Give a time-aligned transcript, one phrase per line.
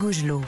[0.00, 0.42] Rougelot.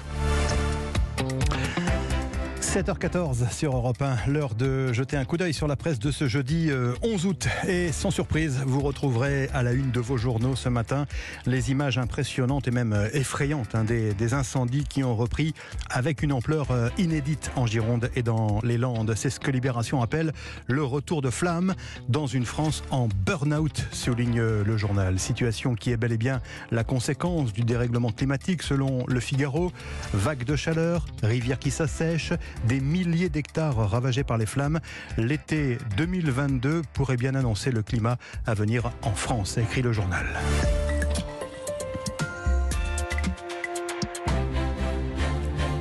[2.72, 6.26] 7h14 sur Europe 1, l'heure de jeter un coup d'œil sur la presse de ce
[6.26, 6.70] jeudi
[7.02, 7.46] 11 euh, août.
[7.68, 11.04] Et sans surprise, vous retrouverez à la une de vos journaux ce matin
[11.44, 15.52] les images impressionnantes et même euh, effrayantes hein, des, incendies qui ont repris
[15.90, 19.12] avec une ampleur euh, inédite en Gironde et dans les Landes.
[19.16, 20.32] C'est ce que Libération appelle
[20.66, 21.74] le retour de flamme
[22.08, 25.18] dans une France en burn-out, souligne le journal.
[25.18, 29.72] Situation qui est bel et bien la conséquence du dérèglement climatique selon le Figaro.
[30.14, 32.32] Vague de chaleur, rivière qui s'assèche,
[32.66, 34.80] des milliers d'hectares ravagés par les flammes.
[35.16, 38.16] L'été 2022 pourrait bien annoncer le climat
[38.46, 40.26] à venir en France, écrit le journal.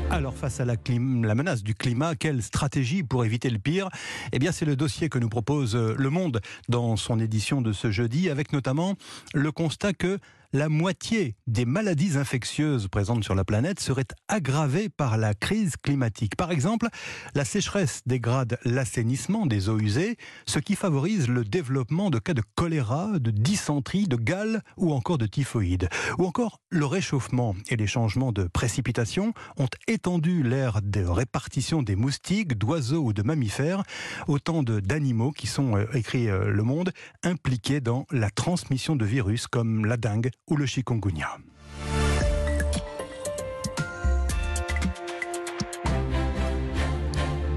[0.10, 0.76] Alors face à la,
[1.24, 3.90] la, menace du climat, quelle stratégie pour éviter le pire?
[4.34, 7.92] Eh bien c'est le dossier que nous propose Le Monde dans son édition de ce
[7.92, 8.96] jeudi, avec notamment
[9.34, 10.20] le constat que
[10.54, 16.36] la moitié des maladies infectieuses présentes sur la planète seraient aggravées par la crise climatique.
[16.36, 16.88] Par exemple,
[17.36, 22.44] la sécheresse dégrade l'assainissement des eaux usées, ce qui favorise le développement de cas de
[22.56, 25.88] choléra, de dysenterie, de gale ou encore de typhoïde.
[26.18, 31.96] Ou encore, le réchauffement et les changements de précipitation ont étendu l'ère de répartition des
[31.96, 33.84] moustiques, d'oiseaux ou de mammifères,
[34.28, 36.92] autant d'animaux qui sont, euh, écrit euh, Le Monde,
[37.24, 41.38] impliqués dans la transmission de virus comme la dengue ou le chikungunya.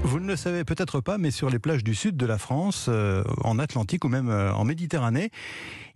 [0.03, 2.85] Vous ne le savez peut-être pas, mais sur les plages du sud de la France,
[2.87, 5.29] euh, en Atlantique ou même euh, en Méditerranée,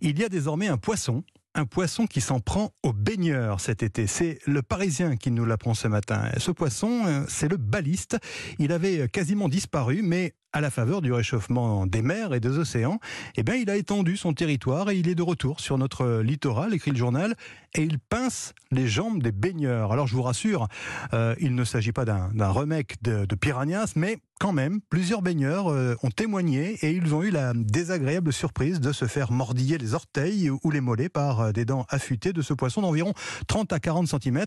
[0.02, 4.06] il y a désormais un poisson un poisson qui s'en prend aux baigneurs cet été.
[4.06, 6.30] C'est le Parisien qui nous l'apprend ce matin.
[6.38, 8.18] Ce poisson, euh, c'est le baliste.
[8.58, 12.98] Il avait quasiment disparu, mais à la faveur du réchauffement des mers et des océans,
[13.36, 16.74] eh bien, il a étendu son territoire et il est de retour sur notre littoral,
[16.74, 17.36] écrit le journal,
[17.74, 19.92] et il pince les jambes des baigneurs.
[19.92, 20.68] Alors, je vous rassure,
[21.14, 25.70] euh, il ne s'agit pas d'un remake de, de, Piranhas, mais quand même, plusieurs baigneurs
[25.70, 29.94] euh, ont témoigné et ils ont eu la désagréable surprise de se faire mordiller les
[29.94, 33.12] orteils ou les mollets par euh, des dents affûtées de ce poisson d'environ
[33.46, 34.44] 30 à 40 cm,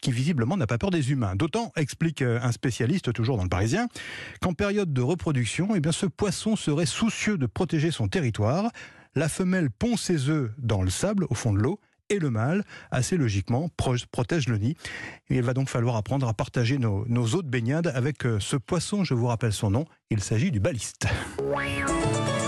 [0.00, 1.34] qui visiblement n'a pas peur des humains.
[1.34, 3.88] D'autant, explique un spécialiste toujours dans le Parisien,
[4.40, 8.70] qu'en période de repos production, eh bien, ce poisson serait soucieux de protéger son territoire.
[9.14, 12.64] La femelle pond ses œufs dans le sable au fond de l'eau et le mâle,
[12.90, 13.68] assez logiquement,
[14.10, 14.76] protège le nid.
[15.30, 18.56] Il va donc falloir apprendre à partager nos, nos eaux de baignade avec euh, ce
[18.56, 21.06] poisson, je vous rappelle son nom, il s'agit du baliste.